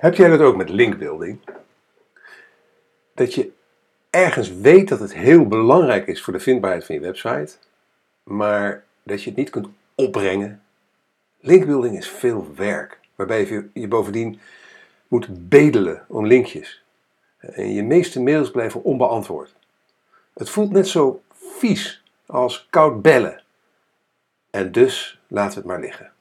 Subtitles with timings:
[0.00, 1.40] Heb jij dat ook met linkbuilding?
[3.14, 3.50] Dat je
[4.10, 7.56] ergens weet dat het heel belangrijk is voor de vindbaarheid van je website,
[8.22, 10.62] maar dat je het niet kunt opbrengen.
[11.40, 14.40] Linkbuilding is veel werk, waarbij je je bovendien
[15.08, 16.82] moet bedelen om linkjes.
[17.38, 19.54] En je meeste mails blijven onbeantwoord.
[20.34, 21.22] Het voelt net zo
[21.58, 23.42] vies als koud bellen.
[24.50, 26.12] En dus laten we het maar liggen.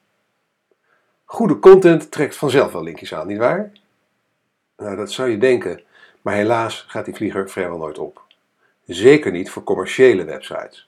[1.31, 3.71] Goede content trekt vanzelf wel linkjes aan, nietwaar?
[4.77, 5.81] Nou, dat zou je denken,
[6.21, 8.23] maar helaas gaat die vlieger vrijwel nooit op.
[8.85, 10.87] Zeker niet voor commerciële websites.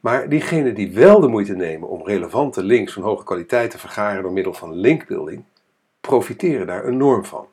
[0.00, 4.22] Maar diegenen die wel de moeite nemen om relevante links van hoge kwaliteit te vergaren
[4.22, 5.44] door middel van linkbuilding,
[6.00, 7.46] profiteren daar enorm van.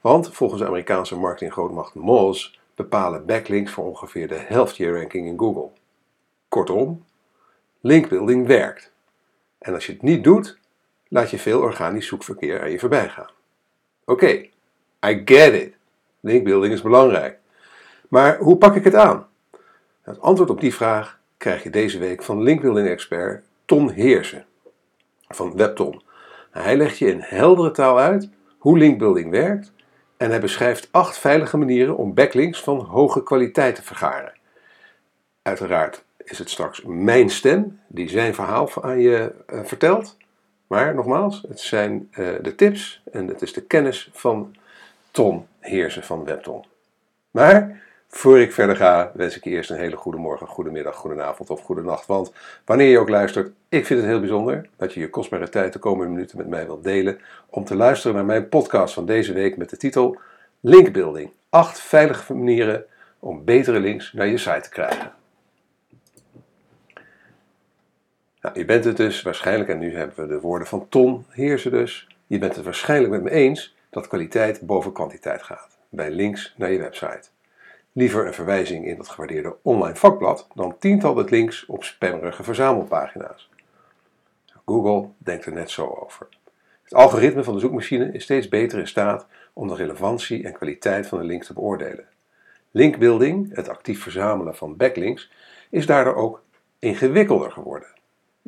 [0.00, 5.38] Want volgens de Amerikaanse marketinggrootmacht Moz bepalen backlinks voor ongeveer de helft je ranking in
[5.38, 5.70] Google.
[6.48, 7.04] Kortom,
[7.80, 8.92] linkbuilding werkt.
[9.58, 10.58] En als je het niet doet,
[11.08, 13.30] laat je veel organisch zoekverkeer aan je voorbij gaan.
[14.04, 14.48] Oké,
[15.06, 15.74] I get it.
[16.20, 17.38] Linkbuilding is belangrijk.
[18.08, 19.26] Maar hoe pak ik het aan?
[20.02, 24.46] Het antwoord op die vraag krijg je deze week van linkbuilding-expert Ton Heersen
[25.28, 26.02] van Webton.
[26.50, 29.72] Hij legt je in heldere taal uit hoe linkbuilding werkt
[30.16, 34.32] en hij beschrijft acht veilige manieren om backlinks van hoge kwaliteit te vergaren.
[35.42, 40.16] Uiteraard is het straks mijn stem die zijn verhaal aan je uh, vertelt.
[40.68, 44.56] Maar nogmaals, het zijn uh, de tips en het is de kennis van
[45.10, 46.64] Ton Heersen van Webton.
[47.30, 50.96] Maar voor ik verder ga, wens ik je eerst een hele goede morgen, goede middag,
[50.96, 52.06] goede avond of goede nacht.
[52.06, 52.32] Want
[52.64, 55.78] wanneer je ook luistert, ik vind het heel bijzonder dat je je kostbare tijd de
[55.78, 59.56] komende minuten met mij wilt delen om te luisteren naar mijn podcast van deze week
[59.56, 60.18] met de titel
[60.60, 61.30] Linkbuilding.
[61.48, 62.84] 8 veilige manieren
[63.18, 65.12] om betere links naar je site te krijgen.
[68.48, 71.70] Nou, je bent het dus waarschijnlijk, en nu hebben we de woorden van Ton Heersen
[71.70, 76.54] dus, je bent het waarschijnlijk met me eens dat kwaliteit boven kwantiteit gaat bij links
[76.56, 77.28] naar je website.
[77.92, 83.50] Liever een verwijzing in dat gewaardeerde online vakblad dan tientallen links op spammerige verzamelpagina's.
[84.64, 86.26] Google denkt er net zo over.
[86.82, 91.06] Het algoritme van de zoekmachine is steeds beter in staat om de relevantie en kwaliteit
[91.06, 92.04] van een link te beoordelen.
[92.70, 95.30] Linkbuilding, het actief verzamelen van backlinks,
[95.70, 96.42] is daardoor ook
[96.78, 97.96] ingewikkelder geworden.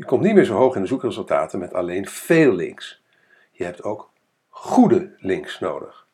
[0.01, 3.03] Je komt niet meer zo hoog in de zoekresultaten met alleen veel links.
[3.51, 4.11] Je hebt ook
[4.49, 6.07] goede links nodig.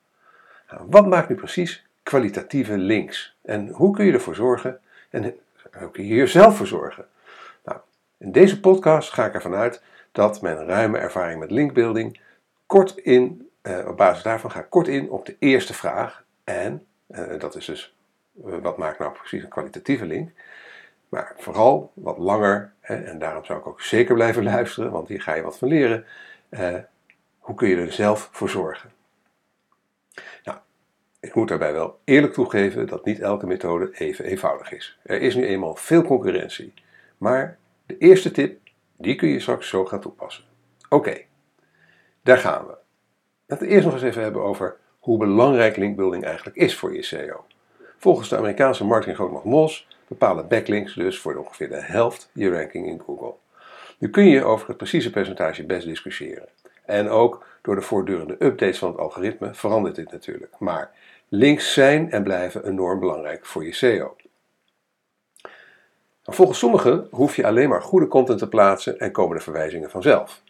[0.70, 3.36] Nou, wat maakt nu precies kwalitatieve links?
[3.42, 4.80] En hoe kun je ervoor zorgen
[5.10, 5.34] en
[5.78, 7.06] hoe kun je hier zelf voor zorgen?
[7.64, 7.78] Nou,
[8.18, 9.82] in deze podcast ga ik ervan uit
[10.12, 12.20] dat mijn ruime ervaring met linkbuilding
[12.66, 16.24] kort in, eh, op basis daarvan ga ik kort in op de eerste vraag.
[16.44, 17.96] En eh, dat is dus,
[18.46, 20.30] uh, wat maakt nou precies een kwalitatieve link?
[21.08, 25.34] Maar vooral wat langer, en daarom zou ik ook zeker blijven luisteren, want hier ga
[25.34, 26.04] je wat van leren.
[26.48, 26.74] Eh,
[27.38, 28.90] hoe kun je er zelf voor zorgen?
[30.44, 30.58] Nou,
[31.20, 34.98] ik moet daarbij wel eerlijk toegeven dat niet elke methode even eenvoudig is.
[35.02, 36.74] Er is nu eenmaal veel concurrentie.
[37.18, 38.58] Maar de eerste tip,
[38.96, 40.44] die kun je straks zo gaan toepassen.
[40.88, 41.20] Oké,
[42.22, 42.76] daar gaan we.
[43.46, 47.02] Laten we eerst nog eens even hebben over hoe belangrijk linkbuilding eigenlijk is voor je
[47.02, 47.44] SEO.
[47.98, 53.02] Volgens de Amerikaanse marketinggrootmacht Moz bepalen backlinks dus voor ongeveer de helft je ranking in
[53.04, 53.34] Google.
[53.98, 56.48] Nu kun je over het precieze percentage best discussiëren.
[56.84, 60.54] En ook door de voortdurende updates van het algoritme verandert dit natuurlijk.
[60.58, 60.90] Maar
[61.28, 64.16] links zijn en blijven enorm belangrijk voor je SEO.
[66.22, 70.42] Volgens sommigen hoef je alleen maar goede content te plaatsen en komen de verwijzingen vanzelf.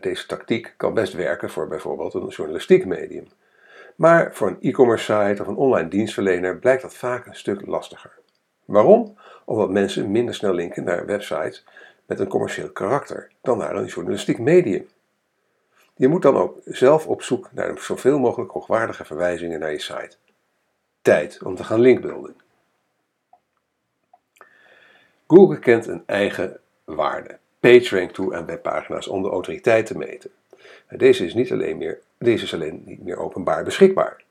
[0.00, 3.26] Deze tactiek kan best werken voor bijvoorbeeld een journalistiek medium.
[3.96, 8.12] Maar voor een e-commerce site of een online dienstverlener blijkt dat vaak een stuk lastiger.
[8.64, 9.16] Waarom?
[9.44, 11.64] Omdat mensen minder snel linken naar websites
[12.06, 14.88] met een commercieel karakter dan naar een journalistiek medium.
[15.96, 20.16] Je moet dan ook zelf op zoek naar zoveel mogelijk hoogwaardige verwijzingen naar je site.
[21.02, 22.36] Tijd om te gaan linkbuilden.
[25.26, 30.30] Google kent een eigen waarde, PageRank toe aan webpagina's om de autoriteit te meten.
[30.88, 34.22] Deze is, niet alleen, meer, deze is alleen niet meer openbaar beschikbaar.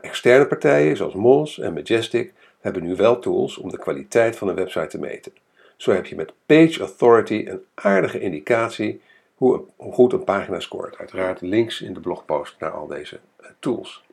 [0.00, 4.54] Externe partijen zoals Moz en Majestic hebben nu wel tools om de kwaliteit van een
[4.54, 5.32] website te meten.
[5.76, 9.00] Zo heb je met Page Authority een aardige indicatie
[9.34, 10.98] hoe, goed een pagina scoort.
[10.98, 14.04] Uiteraard links in de blogpost naar al deze eh, tools.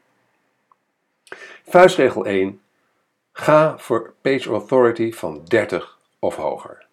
[1.67, 2.61] Vuistregel 1.
[3.31, 6.85] Ga voor Page Authority van 30 of hoger.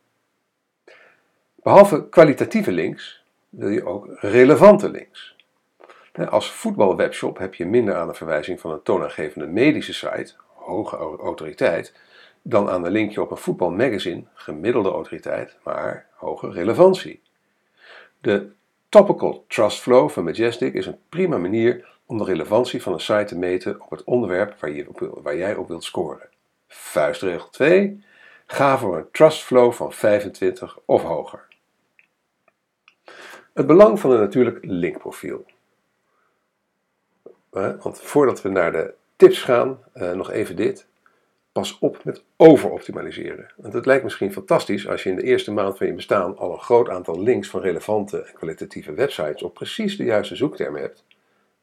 [1.55, 5.37] Behalve kwalitatieve links wil je ook relevante links.
[6.29, 10.35] Als voetbalwebshop heb je minder aan de verwijzing van een toonaangevende medische site,
[10.65, 11.95] hoge autoriteit,
[12.43, 17.23] dan aan een linkje op een voetbalmagazine, gemiddelde autoriteit, maar hoge relevantie.
[18.21, 18.51] De
[18.89, 23.25] Topical Trust Flow van Majestic is een prima manier om de relevantie van een site
[23.25, 26.29] te meten op het onderwerp waar, je op, waar jij op wilt scoren.
[26.69, 28.05] Vuistregel 2.
[28.47, 31.47] Ga voor een trust flow van 25 of hoger.
[33.53, 35.45] Het belang van een natuurlijk linkprofiel.
[37.51, 40.87] Want voordat we naar de tips gaan, eh, nog even dit.
[41.53, 43.53] Pas op met overoptimaliseren.
[43.57, 46.53] Want het lijkt misschien fantastisch als je in de eerste maand van je bestaan al
[46.53, 51.05] een groot aantal links van relevante en kwalitatieve websites op precies de juiste zoektermen hebt,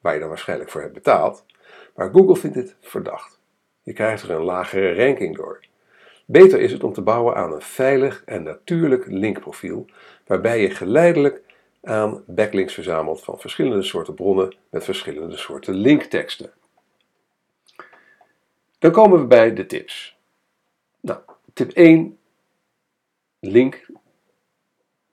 [0.01, 1.45] waar je dan waarschijnlijk voor hebt betaald.
[1.95, 3.39] Maar Google vindt dit verdacht.
[3.83, 5.59] Je krijgt er een lagere ranking door.
[6.25, 9.85] Beter is het om te bouwen aan een veilig en natuurlijk linkprofiel,
[10.27, 11.41] waarbij je geleidelijk
[11.83, 16.51] aan backlinks verzamelt van verschillende soorten bronnen met verschillende soorten linkteksten.
[18.79, 20.17] Dan komen we bij de tips.
[20.99, 21.19] Nou,
[21.53, 22.17] tip 1.
[23.39, 23.85] Link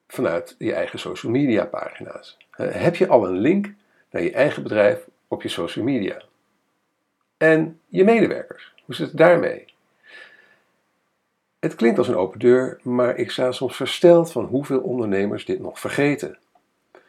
[0.07, 2.37] vanuit je eigen social media pagina's.
[2.57, 3.75] Heb je al een link
[4.11, 6.23] naar je eigen bedrijf op je social media?
[7.37, 9.65] En je medewerkers, hoe zit het daarmee?
[11.59, 15.61] Het klinkt als een open deur, maar ik sta soms versteld van hoeveel ondernemers dit
[15.61, 16.39] nog vergeten.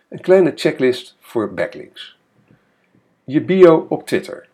[0.10, 2.18] Een kleine checklist voor backlinks.
[3.24, 4.48] Je bio op Twitter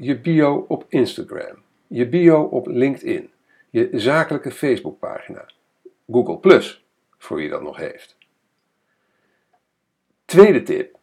[0.00, 3.30] je bio op Instagram, je bio op LinkedIn,
[3.70, 5.48] je zakelijke Facebookpagina,
[6.10, 6.84] Google Plus,
[7.18, 8.16] voor wie dat nog heeft.
[10.24, 10.96] Tweede tip: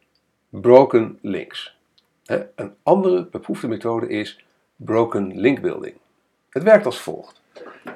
[0.48, 1.76] broken links.
[2.54, 4.44] Een andere beproefde methode is
[4.76, 5.94] broken link building.
[6.50, 7.40] Het werkt als volgt.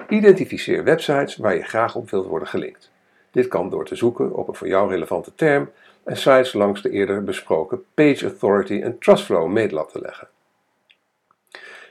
[0.08, 2.90] Identificeer websites waar je graag op wilt worden gelinkt.
[3.30, 5.70] Dit kan door te zoeken op een voor jou relevante term
[6.04, 10.28] en sites langs de eerder besproken Page Authority en Trustflow meetlat te leggen.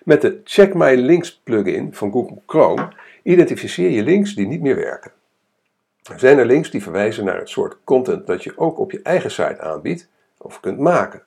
[0.04, 2.94] Met de Check My Links plugin van Google Chrome
[3.24, 5.12] identificeer je links die niet meer werken.
[6.04, 9.02] Er zijn er links die verwijzen naar het soort content dat je ook op je
[9.02, 11.24] eigen site aanbiedt of kunt maken.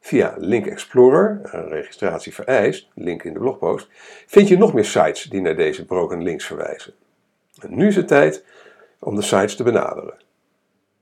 [0.00, 3.88] Via Link Explorer, een registratie vereist, link in de blogpost,
[4.26, 6.94] vind je nog meer sites die naar deze broken links verwijzen.
[7.60, 8.44] En nu is het tijd
[8.98, 10.14] om de sites te benaderen.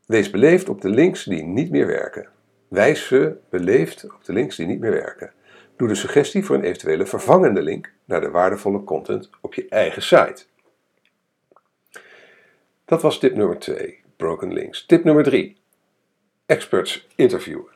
[0.06, 2.28] Wees beleefd op de links die niet meer werken.
[2.68, 5.32] Wijs ze beleefd op de links die niet meer werken.
[5.78, 10.02] Doe de suggestie voor een eventuele vervangende link naar de waardevolle content op je eigen
[10.02, 10.44] site.
[12.84, 14.86] Dat was tip nummer 2, broken links.
[14.86, 15.56] Tip nummer 3,
[16.46, 17.72] experts interviewen.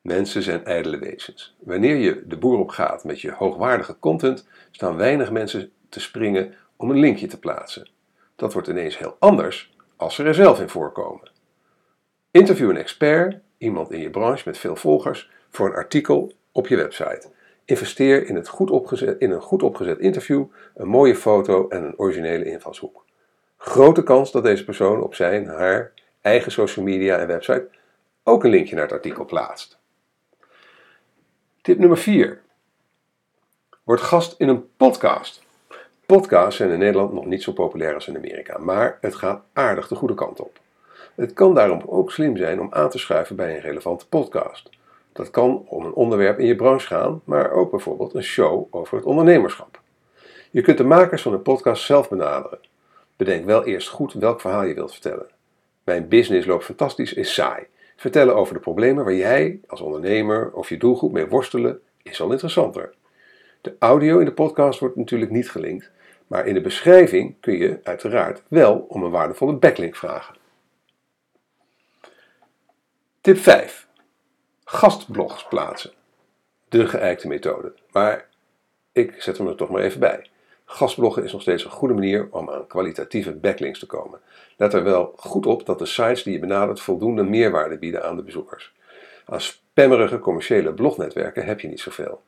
[0.00, 1.56] Mensen zijn ijdele wezens.
[1.58, 6.54] Wanneer je de boer op gaat met je hoogwaardige content, staan weinig mensen te springen
[6.76, 7.90] om een linkje te plaatsen.
[8.36, 11.30] Dat wordt ineens heel anders als ze er zelf in voorkomen.
[12.30, 16.76] Interview een expert, iemand in je branche met veel volgers, voor een artikel op je
[16.76, 17.28] website.
[17.64, 20.44] Investeer in, het goed in een goed opgezet interview,
[20.74, 23.04] een mooie foto en een originele invalshoek.
[23.56, 27.68] Grote kans dat deze persoon op zijn, haar eigen social media en website
[28.22, 29.78] ook een linkje naar het artikel plaatst.
[31.62, 32.40] Tip nummer 4.
[33.82, 35.42] Word gast in een podcast.
[36.06, 39.88] Podcasts zijn in Nederland nog niet zo populair als in Amerika, maar het gaat aardig
[39.88, 40.58] de goede kant op.
[41.14, 44.70] Het kan daarom ook slim zijn om aan te schuiven bij een relevante podcast.
[45.16, 48.96] Dat kan om een onderwerp in je branche gaan, maar ook bijvoorbeeld een show over
[48.96, 49.80] het ondernemerschap.
[50.50, 52.58] Je kunt de makers van een podcast zelf benaderen.
[53.16, 55.26] Bedenk wel eerst goed welk verhaal je wilt vertellen.
[55.84, 57.66] Mijn business loopt fantastisch is saai.
[57.96, 62.30] Vertellen over de problemen waar jij als ondernemer of je doelgroep mee worstelen is al
[62.30, 62.94] interessanter.
[63.60, 65.90] De audio in de podcast wordt natuurlijk niet gelinkt,
[66.26, 70.34] maar in de beschrijving kun je uiteraard wel om een waardevolle backlink vragen.
[73.20, 73.85] Tip 5
[74.68, 75.90] gastblogs plaatsen.
[76.68, 77.72] De geëikte methode.
[77.92, 78.28] Maar
[78.92, 80.26] ik zet hem er toch maar even bij.
[80.64, 84.20] Gastbloggen is nog steeds een goede manier om aan kwalitatieve backlinks te komen.
[84.56, 88.16] Let er wel goed op dat de sites die je benadert voldoende meerwaarde bieden aan
[88.16, 88.74] de bezoekers.
[89.24, 92.22] Aan spammerige commerciële blognetwerken heb je niet zoveel.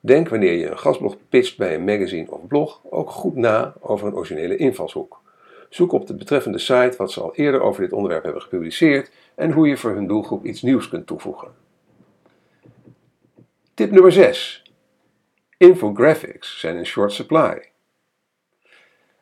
[0.00, 4.06] Denk wanneer je een gastblog pitcht bij een magazine of blog ook goed na over
[4.06, 5.20] een originele invalshoek.
[5.68, 9.52] Zoek op de betreffende site wat ze al eerder over dit onderwerp hebben gepubliceerd en
[9.52, 11.48] hoe je voor hun doelgroep iets nieuws kunt toevoegen.
[13.74, 14.62] Tip nummer 6.
[15.56, 17.70] Infographics zijn in short supply.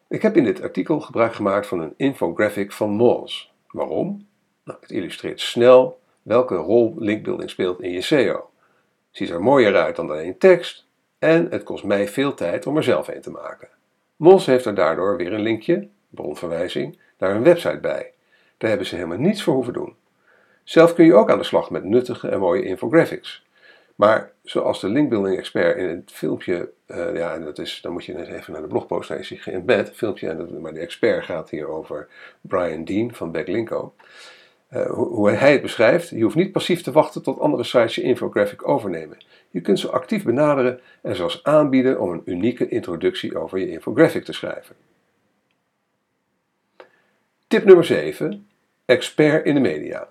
[0.09, 3.51] Ik heb in dit artikel gebruik gemaakt van een infographic van Moz.
[3.67, 4.27] Waarom?
[4.65, 8.51] Nou, het illustreert snel welke rol linkbuilding speelt in je SEO.
[9.11, 10.87] Ziet er mooier uit dan alleen tekst
[11.19, 13.69] en het kost mij veel tijd om er zelf een te maken.
[14.17, 18.13] Moz heeft er daardoor weer een linkje, bronverwijzing, naar een website bij.
[18.59, 19.95] Daar hebben ze helemaal niets voor hoeven doen.
[20.65, 23.45] Zelf kun je ook aan de slag met nuttige en mooie infographics.
[23.95, 28.05] Maar zoals de linkbuilding expert in het filmpje, uh, ja, en dat is, dan moet
[28.05, 31.69] je even naar de blogpost lezen, in bed, filmpje, en maar de expert gaat hier
[31.69, 32.09] over
[32.41, 33.95] Brian Dean van Backlinko.
[34.71, 38.03] uh, hoe hij het beschrijft, je hoeft niet passief te wachten tot andere sites je
[38.03, 39.17] infographic overnemen.
[39.51, 44.25] Je kunt ze actief benaderen en zelfs aanbieden om een unieke introductie over je infographic
[44.25, 44.77] te schrijven.
[47.55, 48.49] Tip nummer 7.
[48.85, 50.09] Expert in de media.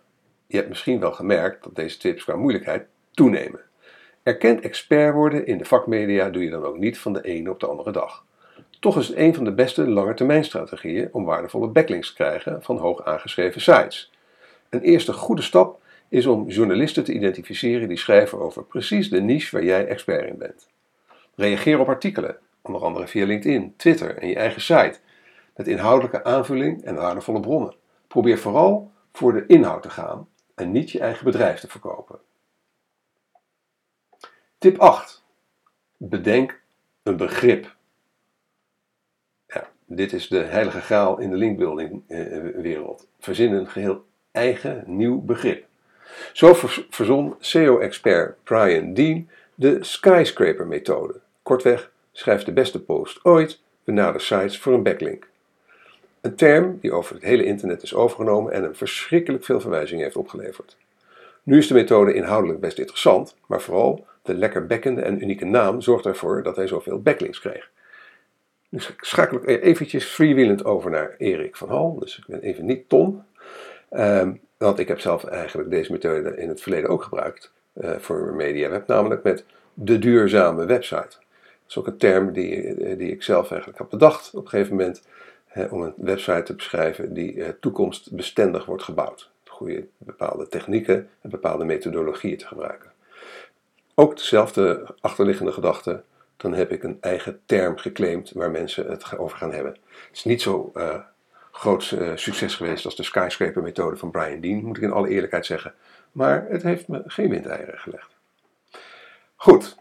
[0.48, 3.60] Je hebt misschien wel gemerkt dat deze tips qua moeilijkheid toenemen.
[4.24, 7.60] Erkend expert worden in de vakmedia doe je dan ook niet van de ene op
[7.60, 8.26] de andere dag.
[8.80, 13.06] Toch is het een van de beste langetermijnstrategieën om waardevolle backlinks te krijgen van hoog
[13.06, 14.12] aangeschreven sites.
[14.70, 19.56] Een eerste goede stap is om journalisten te identificeren die schrijven over precies de niche
[19.56, 20.68] waar jij expert in bent.
[21.36, 25.00] Reageer op artikelen, onder andere via LinkedIn, Twitter en je eigen site,
[25.56, 27.76] met inhoudelijke aanvulling en waardevolle bronnen.
[28.08, 32.20] Probeer vooral voor de inhoud te gaan en niet je eigen bedrijf te verkopen.
[34.58, 35.24] Tip 8.
[35.98, 36.62] Bedenk
[37.04, 37.76] een begrip.
[39.48, 42.18] Ja, dit is de heilige graal in de linkbuilding eh,
[42.56, 43.08] wereld.
[43.20, 45.66] Verzin een geheel eigen nieuw begrip.
[46.34, 46.54] Zo
[46.90, 51.20] verzon SEO-expert Brian Dean de skyscraper-methode.
[51.44, 55.32] Kortweg, schrijf de beste post ooit, benader sites voor een backlink.
[56.24, 60.16] Een term die over het hele internet is overgenomen en een verschrikkelijk veel verwijzingen heeft
[60.16, 60.78] opgeleverd.
[61.44, 65.82] Nu is de methode inhoudelijk best interessant, maar vooral de lekker bekkende en unieke naam
[65.82, 67.70] zorgt ervoor dat hij zoveel backlinks kreeg.
[68.70, 72.90] Nu schakel ik eventjes freewheelend over naar Erik van Hal, dus ik ben even niet
[72.90, 73.26] Tom.
[73.92, 78.34] Um, want ik heb zelf eigenlijk deze methode in het verleden ook gebruikt uh, voor
[78.36, 81.18] MediaWeb, namelijk met de duurzame website.
[81.18, 84.50] Dat is ook een term die, eh, die ik zelf eigenlijk heb bedacht op een
[84.50, 85.02] gegeven moment
[85.70, 89.32] om een website te beschrijven die uh, toekomstbestendig wordt gebouwd.
[89.48, 92.92] Goede bepaalde technieken en bepaalde methodologieën te gebruiken.
[93.96, 96.04] Ook dezelfde achterliggende gedachte,
[96.38, 99.72] dan heb ik een eigen term geclaimd waar mensen het over gaan hebben.
[99.72, 100.96] Het is niet zo uh,
[101.52, 105.46] groot uh, succes geweest als de skyscraper-methode van Brian Dean, moet ik in alle eerlijkheid
[105.46, 105.74] zeggen.
[106.12, 108.16] Maar het heeft me geen windeieren gelegd.
[109.36, 109.76] Goed,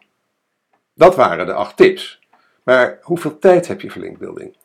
[0.94, 2.20] dat waren de acht tips.
[2.62, 4.56] Maar hoeveel tijd heb je voor linkbuilding?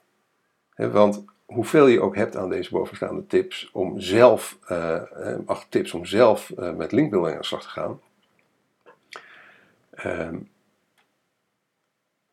[0.78, 5.02] Want hoeveel je ook hebt aan deze bovenstaande tips om zelf, uh,
[5.46, 8.02] acht tips om zelf uh, met linkbuilding aan de slag te gaan.
[10.06, 10.40] Uh,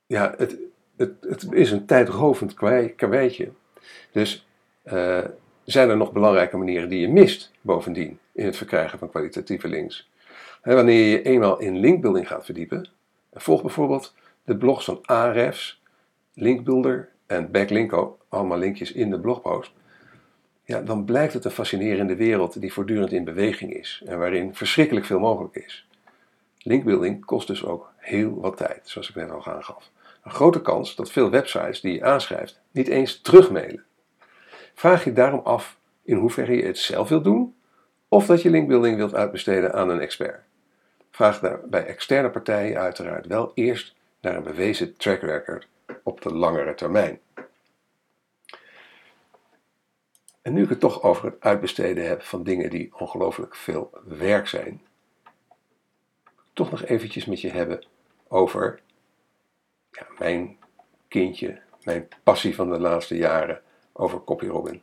[0.07, 0.57] ja, het,
[0.97, 2.55] het, het is een tijdrovend
[2.97, 3.53] karweitje.
[4.13, 4.47] Dus
[4.85, 5.25] uh,
[5.65, 10.11] zijn er nog belangrijke manieren die je mist bovendien in het verkrijgen van kwalitatieve links?
[10.63, 12.89] Wanneer je eenmaal in linkbuilding gaat verdiepen,
[13.33, 15.83] volg bijvoorbeeld de blogs van Ahrefs,
[16.35, 19.73] Linkbuilder en Backlinko, allemaal linkjes in de blogpost,
[20.65, 25.07] ja, dan blijkt het een fascinerende wereld die voortdurend in beweging is en waarin verschrikkelijk
[25.07, 25.87] veel mogelijk is.
[26.59, 29.91] Linkbuilding kost dus ook heel wat tijd, zoals ik net al aangaf.
[30.23, 33.85] Een grote kans dat veel websites die je aanschrijft niet eens terugmailen.
[34.75, 37.55] Vraag je daarom af in hoeverre je het zelf wilt doen
[38.09, 40.41] of dat je linkbuilding wilt uitbesteden aan een expert.
[41.11, 45.69] Vraag daar bij externe partijen uiteraard wel eerst naar een bewezen track record
[46.03, 47.19] op de langere termijn.
[50.45, 54.49] En nu ik het toch over het uitbesteden heb van dingen die ongelooflijk veel werk
[54.49, 54.83] zijn,
[56.53, 57.87] toch nog eventjes met je hebben
[58.29, 58.81] over
[59.91, 60.57] ja, mijn
[61.09, 64.83] kindje, mijn passie van de laatste jaren over CopyRobin.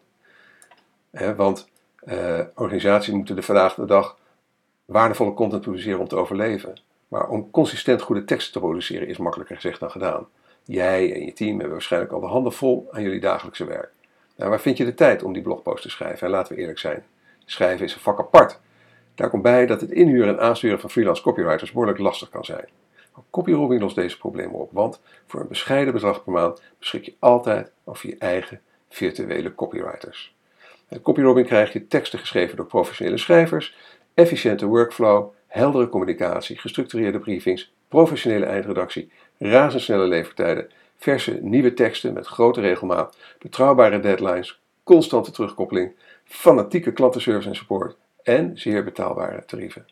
[1.36, 1.70] want
[2.04, 4.18] uh, organisaties moeten de vandaag de dag
[4.86, 6.82] waardevolle content produceren om te overleven.
[7.08, 10.28] Maar om consistent goede teksten te produceren is makkelijker gezegd dan gedaan.
[10.64, 13.92] Jij en je team hebben waarschijnlijk al de handen vol aan jullie dagelijkse werk.
[14.42, 16.28] Nou, waar vind je de tijd om die blogpost te schrijven?
[16.28, 17.04] En laten we eerlijk zijn,
[17.46, 18.60] schrijven is een vak apart.
[19.16, 22.66] Daar komt bij dat het inhuren en aansturen van freelance copywriters behoorlijk lastig kan zijn.
[23.30, 27.72] Copyrobbing lost deze problemen op, want voor een bescheiden bedrag per maand beschik je altijd
[27.84, 30.36] over je eigen virtuele copywriters.
[30.90, 33.78] Met copyrobbing krijg je teksten geschreven door professionele schrijvers,
[34.14, 40.70] efficiënte workflow, heldere communicatie, gestructureerde briefings, professionele eindredactie, razendsnelle levertijden,
[41.02, 48.58] verse nieuwe teksten met grote regelmaat, betrouwbare deadlines, constante terugkoppeling, fanatieke klantenservice en support en
[48.58, 49.86] zeer betaalbare tarieven.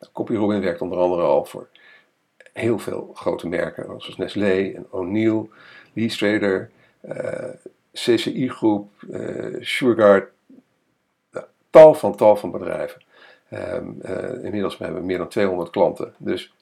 [0.00, 1.68] Nou, CopyRobin werkt onder andere al voor
[2.52, 5.48] heel veel grote merken, zoals Nestlé en O'Neill,
[5.92, 6.70] Lee Strader,
[7.04, 7.54] uh, eh,
[7.92, 9.82] CCI Groep, uh,
[11.70, 13.02] tal van tal van bedrijven.
[13.52, 16.54] Um, uh, inmiddels hebben we meer dan 200 klanten, dus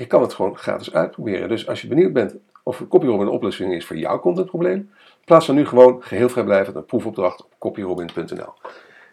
[0.00, 1.48] je kan het gewoon gratis uitproberen.
[1.48, 4.90] Dus als je benieuwd bent of CopyRobin een oplossing is voor jouw contentprobleem,
[5.24, 8.52] plaats dan nu gewoon geheel vrijblijvend een proefopdracht op copyrobin.nl.